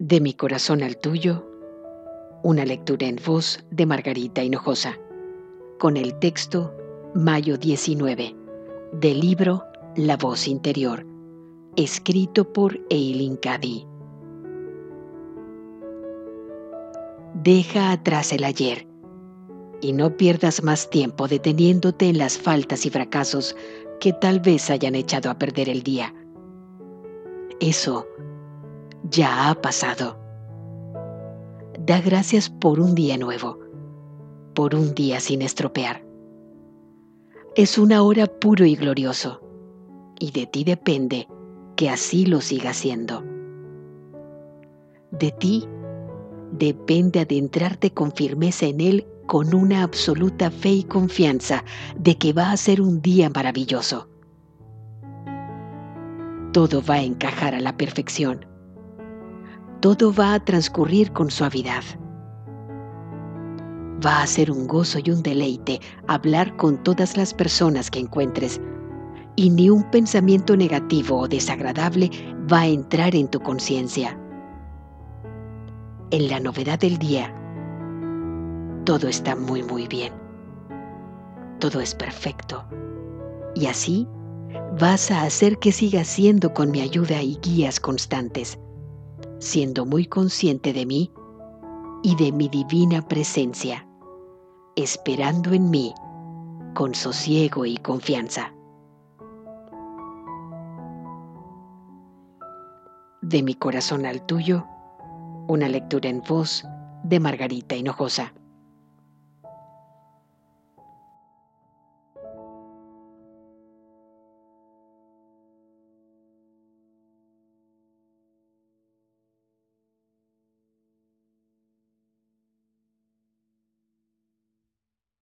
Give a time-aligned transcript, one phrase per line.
[0.00, 1.46] De mi corazón al tuyo,
[2.42, 4.98] una lectura en voz de Margarita Hinojosa,
[5.78, 6.74] con el texto
[7.14, 8.34] Mayo 19,
[8.94, 9.62] del libro
[9.96, 11.04] La voz interior,
[11.76, 13.86] escrito por Eileen Cady.
[17.34, 18.86] Deja atrás el ayer
[19.82, 23.54] y no pierdas más tiempo deteniéndote en las faltas y fracasos
[24.00, 26.14] que tal vez hayan echado a perder el día.
[27.60, 28.06] Eso
[29.10, 30.16] ya ha pasado.
[31.78, 33.58] Da gracias por un día nuevo,
[34.54, 36.04] por un día sin estropear.
[37.56, 39.40] Es una hora puro y glorioso,
[40.18, 41.26] y de ti depende
[41.76, 43.24] que así lo siga siendo.
[45.10, 45.66] De ti
[46.52, 51.64] depende adentrarte con firmeza en Él con una absoluta fe y confianza
[51.96, 54.08] de que va a ser un día maravilloso.
[56.52, 58.49] Todo va a encajar a la perfección.
[59.80, 61.82] Todo va a transcurrir con suavidad.
[64.04, 68.60] Va a ser un gozo y un deleite hablar con todas las personas que encuentres
[69.36, 72.10] y ni un pensamiento negativo o desagradable
[72.52, 74.18] va a entrar en tu conciencia.
[76.10, 77.34] En la novedad del día,
[78.84, 80.12] todo está muy muy bien.
[81.58, 82.66] Todo es perfecto.
[83.54, 84.06] Y así
[84.78, 88.58] vas a hacer que siga siendo con mi ayuda y guías constantes,
[89.40, 91.12] siendo muy consciente de mí
[92.02, 93.88] y de mi divina presencia,
[94.76, 95.94] esperando en mí
[96.74, 98.54] con sosiego y confianza.
[103.22, 104.66] De mi corazón al tuyo,
[105.48, 106.64] una lectura en voz
[107.02, 108.34] de Margarita Hinojosa.